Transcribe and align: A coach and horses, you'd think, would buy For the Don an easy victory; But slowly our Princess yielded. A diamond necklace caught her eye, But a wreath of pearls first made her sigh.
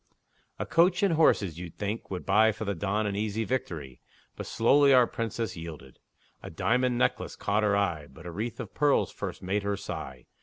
A 0.57 0.65
coach 0.65 1.03
and 1.03 1.13
horses, 1.13 1.59
you'd 1.59 1.77
think, 1.77 2.09
would 2.09 2.25
buy 2.25 2.51
For 2.51 2.65
the 2.65 2.73
Don 2.73 3.05
an 3.05 3.15
easy 3.15 3.43
victory; 3.43 4.01
But 4.35 4.47
slowly 4.47 4.95
our 4.95 5.05
Princess 5.05 5.55
yielded. 5.55 5.99
A 6.41 6.49
diamond 6.49 6.97
necklace 6.97 7.35
caught 7.35 7.61
her 7.61 7.77
eye, 7.77 8.07
But 8.09 8.25
a 8.25 8.31
wreath 8.31 8.59
of 8.59 8.73
pearls 8.73 9.11
first 9.11 9.43
made 9.43 9.61
her 9.61 9.77
sigh. 9.77 10.25